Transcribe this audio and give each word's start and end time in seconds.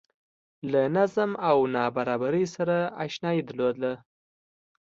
له 0.71 0.81
نظم 0.97 1.31
او 1.49 1.57
نابرابرۍ 1.75 2.45
سره 2.55 2.77
اشنايي 3.05 3.41
درلوده 3.47 3.93